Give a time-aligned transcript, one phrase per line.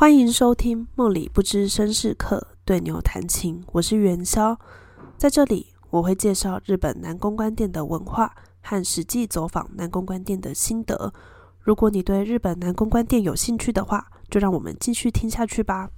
[0.00, 4.58] 欢迎收听《梦里不知身是客对牛弹琴》，我是元宵，
[5.18, 11.12] 在这里我会介绍日本南公关店的文化和实际走访南公关店的心得。
[11.60, 15.90] 如果你对日本南公关店有兴趣的话，就让我们继续听下去吧。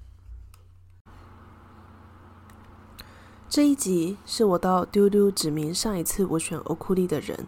[3.49, 7.47] 这一集是我到丢丢指明上一次我选欧库利的人，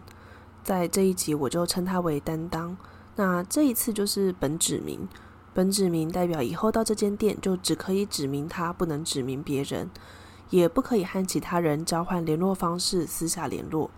[0.63, 2.77] 在这一集我就称他为担当。
[3.17, 5.05] 那这一次就是本指名。
[5.55, 9.89] 本指名代表以后到这间店就只可以指明他，不能指明别人，
[10.49, 13.89] 也不可以和其他人交换联络方式，私下联络。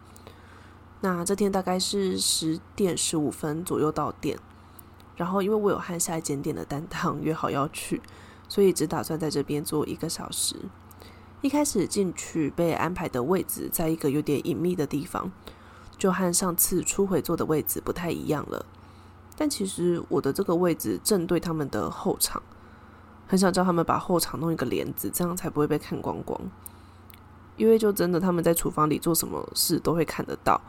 [1.02, 4.38] 那这天大概是十点十五分左右到店，
[5.16, 8.04] 然后因为我有和下一间店的担当约好要去，
[8.48, 10.56] 所以只打算在这边坐一个小时。
[11.42, 15.32] 一开始进去被安排的位置在一个有点隐秘的地方，
[15.98, 18.64] 就和上次初回坐的位置不太一样了。
[19.40, 22.42] 但其实我的这个位置正对他们的后场，
[23.28, 26.42] 很想叫他们把后场弄一个帘子，这样才不会被看光光。
[27.56, 30.60] 因为就真的他们在厨房里做什么事都会看得到，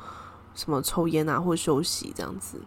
[0.54, 2.60] 什么抽烟啊或休息这样子。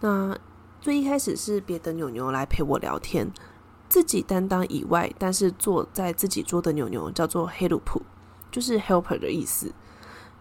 [0.00, 0.36] 那
[0.80, 3.30] 最一开始是别的牛牛来陪我聊天，
[3.88, 8.02] 自己担当以外，但是坐在自己桌的牛牛叫做黑鲁普，
[8.50, 9.72] 就是 helper 的意思。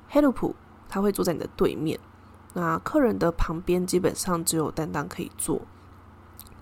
[0.09, 0.55] 黑鲁普
[0.89, 1.99] 他会坐在你的对面。
[2.53, 5.61] 那客人的旁边基本上只有担当可以坐。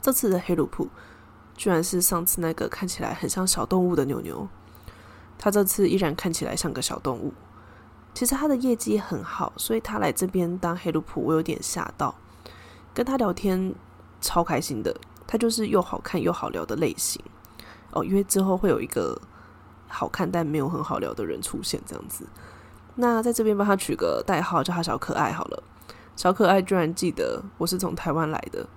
[0.01, 0.87] 这次的黑鲁普
[1.57, 4.47] 居然是上次那个看起来很像小动物的牛牛，
[5.37, 7.33] 他这次依然看起来像个小动物。
[8.13, 12.15] 其实他的业绩很好，所以他来这边当黑鲁普，我有点吓到。
[12.93, 13.73] 跟他聊天
[14.19, 14.95] 超开心的，
[15.27, 17.21] 他就是又好看又好聊的类型。
[17.91, 19.19] 哦，因为之后会有一个
[19.87, 22.25] 好看但没有很好聊的人出现，这样子。
[22.95, 25.63] 那在这边帮他取个代号，叫他小可爱好了。
[26.19, 28.67] 小可爱居然记得我是从台湾来的，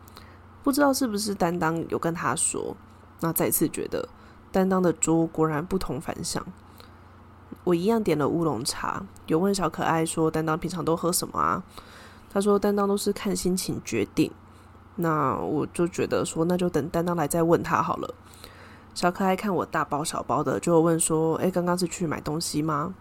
[0.63, 2.77] 不知道是不是担当有跟他说。
[3.19, 4.09] 那再次觉得
[4.53, 6.47] 担当的桌果然不同凡响。
[7.65, 11.65] 我一样点了乌龙茶，有问小可爱说担当平常都喝什么啊？
[12.33, 14.31] 他说担当都是看心情决定。
[14.95, 18.15] 那我就觉得说那就等担当来再问他好了。
[18.95, 22.95] 小可爱看我大包小包的，就问说：“诶，刚刚是去买东西吗？”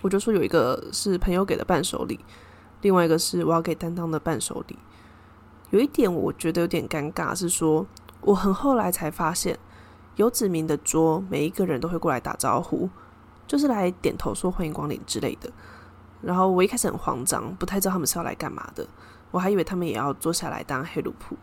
[0.00, 2.18] 我就说有一个是朋友给的伴手礼。
[2.82, 4.78] 另外一个是我要给担当的伴手礼。
[5.70, 7.86] 有一点我觉得有点尴尬，是说
[8.22, 9.56] 我很后来才发现，
[10.16, 12.88] 有指名的桌，每一个人都会过来打招呼，
[13.46, 15.48] 就是来点头说欢迎光临之类的。
[16.20, 18.84] 然后我一开始很慌张，不太知道他们是要来干嘛的，
[19.30, 21.36] 我还以为他们也要坐下来当黑鲁普。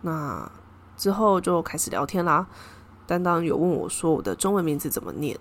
[0.00, 0.50] 那
[0.96, 2.46] 之后就开始聊天啦。
[3.06, 5.38] 担当有问我说我的中文名字怎么念，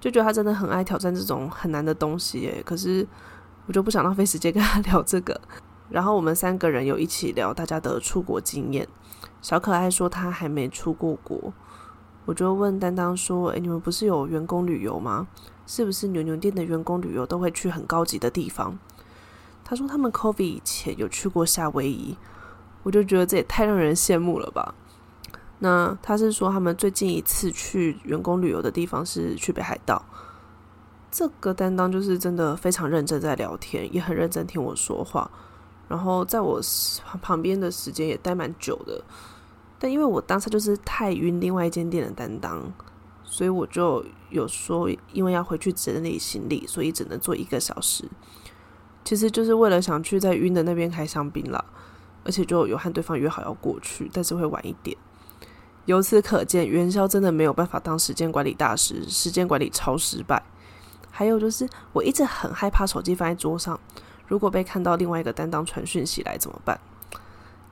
[0.00, 2.60] 就觉得他真的很爱挑战这种很难的东西耶。
[2.66, 3.06] 可是。
[3.66, 5.40] 我就不想浪费时间跟他 聊这个，
[5.88, 8.86] 然后我们三个人有一起聊大家的出国经验。
[9.40, 11.52] 小可爱说他还没出过国，
[12.24, 15.26] 我就问担当说：“诶，你们不是有员工旅游吗？
[15.66, 18.78] 是不是牛牛店的员工旅游都会去很高级的地方？”
[19.64, 22.16] 他说他们 COVID 以前有去过夏威夷，
[22.82, 24.74] 我就觉得这也太让人羡慕了吧。
[25.60, 30.04] 那他是说他们最近一次去员工旅游的地方是去北海道。
[31.12, 35.30] 这个担当就是真的非常认真在聊天，也很认真听我说话，
[35.86, 36.58] 然后在我
[37.20, 39.04] 旁边的时间也待蛮久的。
[39.78, 42.72] 但因为我当时就是太晕另外一间店的担当，
[43.24, 48.08] 所以我就有说，因为要回去整理行李，所以只能坐一个小时。
[49.04, 51.62] 其实就是为了想去在晕的那边开香槟了，
[52.24, 54.96] 而且就有和对方约好要过去，但是会晚一点。
[55.84, 60.42] 由此可见，元宵真的没有办法当时间管理大师，时间管理超失败。
[61.22, 63.78] 还有就是，我一直很害怕手机放在桌上，
[64.26, 66.80] 如果被看到另外一个担当传讯息来怎么办？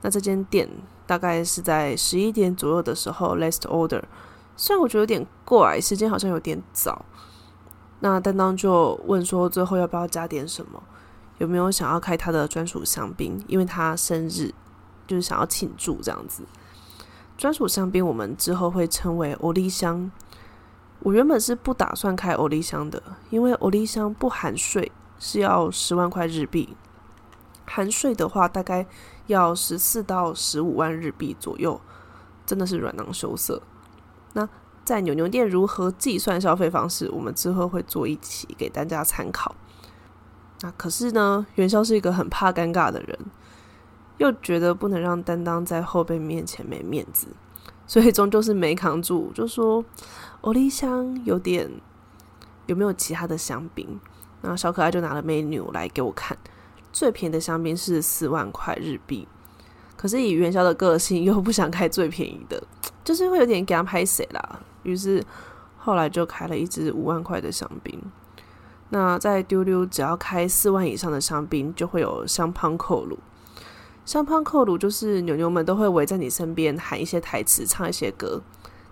[0.01, 0.69] 那这间店
[1.05, 4.01] 大概是在十一点左右的时候 last order，
[4.55, 7.03] 虽然我觉得有点怪，时间好像有点早。
[7.99, 10.81] 那担当就问说，最后要不要加点什么？
[11.39, 13.43] 有没有想要开他的专属香槟？
[13.49, 14.53] 因为他生日，
[15.05, 16.43] 就是想要庆祝这样子。
[17.37, 20.09] 专属香槟我们之后会称为欧丽香。
[21.01, 26.75] 我原本是不打算开欧丽香的，因为欧丽香不含税是要十万块日币，
[27.65, 28.85] 含税的话大概
[29.27, 31.81] 要十四到十五万日币左右，
[32.45, 33.61] 真的是软囊羞涩。
[34.33, 34.47] 那
[34.83, 39.55] 在牛牛店如何计算消费方式，我们之后会做一期给大家参考。
[40.61, 43.17] 那可是呢，元宵是一个很怕尴尬的人，
[44.17, 47.27] 又觉得不能让担当在后辈面前没面子，
[47.91, 49.83] 所以终究是没扛住，就说。
[50.39, 51.69] 欧丽香有点
[52.65, 53.99] 有没有其他的香槟？
[54.41, 56.35] 那小可爱就拿了 menu 来给我看，
[56.93, 59.27] 最便宜的香槟是四万块日币，
[59.97, 62.63] 可是以元宵的个性，又不想开最便宜的，
[63.03, 64.59] 就是会有点给他拍谁啦。
[64.83, 65.21] 于是
[65.77, 68.01] 后来就开了一支五万块的香槟。
[68.89, 73.19] 那在丢丢，只要开四万以上的香槟，就会有香槟扣炉。
[74.11, 78.41] 像胖扣炉就是牛牛们都会围在你身边喊一些台词，唱一些歌。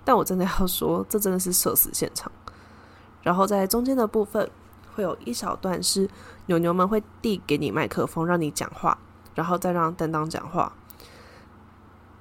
[0.06, 2.32] 但我真的要说，这真的是社死现场。
[3.22, 4.50] 然后在中间的部分，
[4.96, 6.10] 会有一小段是
[6.46, 8.98] 牛牛们会递给你麦克风，让你讲话，
[9.36, 10.72] 然后再让担当讲话。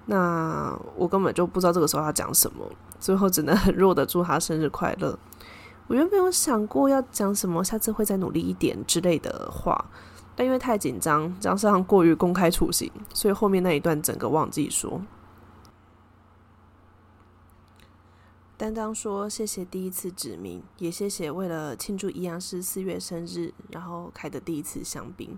[0.06, 2.68] 那我根本就不知道这个时候要讲什么，
[2.98, 5.16] 最后只能 很弱的祝他生日快乐。
[5.86, 9.84] 我原本有想过要讲什么，下次会再努力一点之类的话，
[10.38, 15.02] 但因为太紧张，加上过于公开处刑，所以后面那一段整个忘记说。
[18.56, 25.36] 担当说：“谢谢第一次指名，也谢谢为了庆祝一阳师四月生日，然后开的第一次香槟。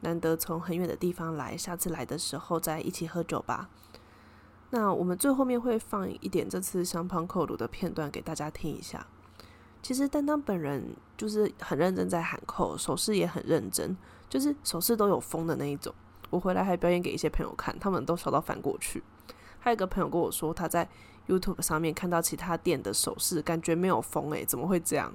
[0.00, 3.68] 难得从很远的地方来，下次来的时候再一起喝酒吧。”
[4.72, 9.06] 那我们最后面会放一点这次香槟扣炉的片段给大家听一下。
[9.82, 13.94] 其实担当本人就是很认真在喊扣，手势也很认真，
[14.30, 15.94] 就是手势都有风的那一种。
[16.30, 19.02] 我回来还表演给一些朋友看，他们都笑到翻过去。
[19.58, 20.88] 还有一个朋友跟我说，他在
[21.28, 25.12] YouTube 上面看到其他店的手势，感觉没有风诶，怎么会这样？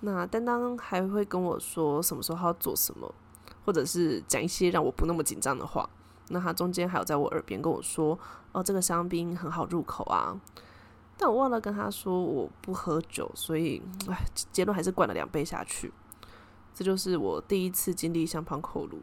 [0.00, 3.12] 那担当还会跟我说什么时候要做什么，
[3.64, 5.88] 或者是讲一些让我不那么紧张的话。
[6.28, 8.16] 那他中间还有在我耳边跟我说
[8.52, 10.38] ：“哦，这个香槟很好入口啊。”
[11.16, 15.90] 但我忘了跟他说我不喝酒，所以唉，结论还是灌了两杯下去。
[16.74, 19.00] 这就是我第一次经历香槟口炉。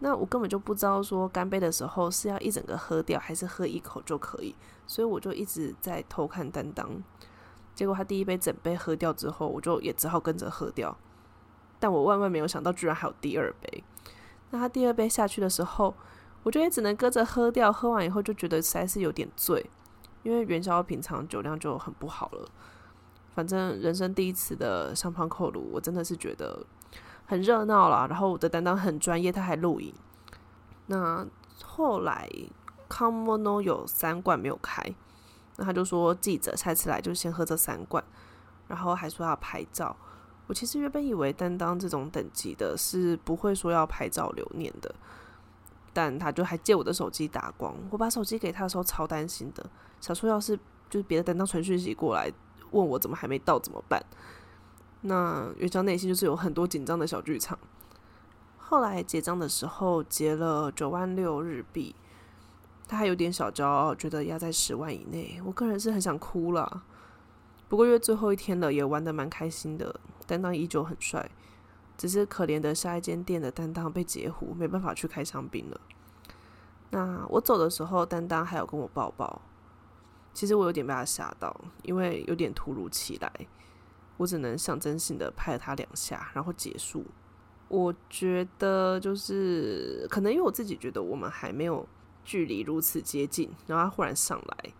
[0.00, 4.54] 那我根本就不知道说干杯的时候是要一整个喝掉，还是喝一口就可以，
[4.86, 7.02] 所以我就一直在偷看担当。
[7.74, 10.96] 结果他第一杯整杯喝掉之后，我就也只好跟着喝掉。
[11.80, 13.84] 但我万万没有想到，居然还有第二杯。
[14.50, 15.94] 那他第二杯下去的时候，
[16.42, 19.68] 我觉得也只能搁着喝掉，喝完以后就觉得实在是有点醉，
[20.22, 22.48] 因为元宵平常酒量就很不好了。
[23.38, 26.60] 反正人生第一次的上方扣炉，我真的是觉得
[27.24, 28.04] 很热闹啦。
[28.10, 29.94] 然后我的担当很专业，他还录影。
[30.86, 31.24] 那
[31.62, 32.28] 后来
[32.88, 34.82] 康莫诺有三罐没有开，
[35.54, 38.02] 那他就说记者下次来就先喝这三罐，
[38.66, 39.96] 然后还说要拍照。
[40.48, 44.92] 我其实原本以为担当这种等级的是不会说要拍照留念的。
[45.92, 49.64] 但他就还借我的手机打光，我把手机给他的时候超担心的，
[50.00, 50.56] 想说要是
[50.90, 52.28] 就是别的担当传讯息过来
[52.70, 54.04] 问我怎么还没到怎么办？
[55.02, 57.58] 那元宵内心就是有很多紧张的小剧场。
[58.56, 61.94] 后来结账的时候结了九万六日币，
[62.86, 65.40] 他还有点小骄傲，觉得压在十万以内。
[65.44, 66.82] 我个人是很想哭了，
[67.68, 71.30] 不过因为最后一天了，也玩的蛮开心的，担当依旧很帅。
[71.96, 75.80] 只是可怜的下一间店的担当被截胡，没办法去开香槟了。
[76.90, 79.40] 那我走的时候，担当还有跟我抱抱。
[80.38, 81.52] 其实我有点被他吓到，
[81.82, 83.28] 因为有点突如其来，
[84.16, 87.04] 我只能象征性的拍了他两下，然后结束。
[87.66, 91.84] 我觉得就是可能因为我自己觉得我们还没有
[92.24, 94.72] 距离如此接近，然后他忽然上来，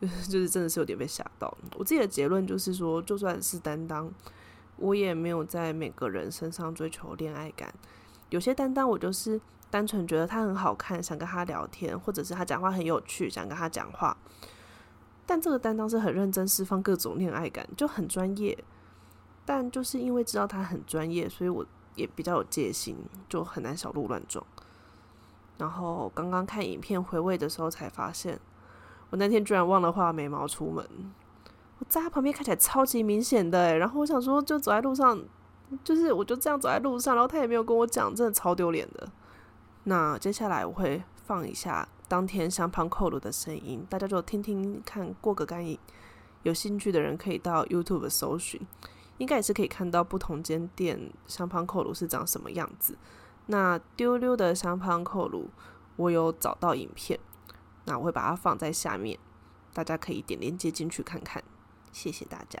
[0.30, 1.54] 就是真的是有点被吓到。
[1.76, 4.10] 我自己的结论就是说，就算是担当。
[4.78, 7.74] 我也没有在每个人身上追求恋爱感，
[8.30, 9.38] 有些担当我就是
[9.68, 14.16] 单纯觉得他很好看，想跟他聊天，或者是他讲话很有趣，想跟他讲话。
[15.26, 18.56] 但这个担当是很认真释放各种恋爱感，就很专业。
[19.44, 22.96] 但就是因为知道他很专业，所以我也比较有戒心，
[23.28, 24.44] 就很难小鹿乱撞。
[25.58, 28.38] 然后刚刚看影片回味的时候，才发现
[29.10, 30.86] 我那天居然忘了画眉毛出门。
[31.78, 35.20] 我在他旁边看起来超级明显的，然后我想说，就走在路上，
[35.82, 39.08] 就是我就这样走在路上，然后他也没有跟我讲，真的超丢脸的。
[39.84, 45.78] 那接下来我会放一下当天香槟扣炉的声音，大家就听听看，过个干瘾。
[46.42, 48.60] 有兴趣的人可以到 YouTube 搜寻，
[49.16, 52.98] 应该也是可以看到不同间店香槟扣炉是长什么样子。
[53.46, 55.48] 那丢丢的香槟扣炉，
[55.96, 57.18] 我有找到影片，
[57.86, 59.18] 那我会把它放在下面，
[59.72, 61.42] 大家可以点链接进去看看。
[61.92, 62.60] 谢谢大家。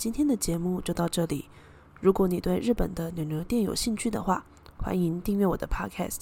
[0.02, 1.46] 今天的节目就到这里。
[2.00, 4.44] 如果你对日本的牛牛店有兴趣的话，
[4.76, 6.22] 欢迎订阅我的 Podcast，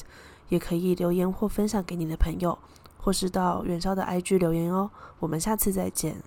[0.50, 2.60] 也可以留言或分享给你的朋友，
[2.98, 4.92] 或是到元宵的 IG 留言哦。
[5.20, 6.22] 我们下次再见。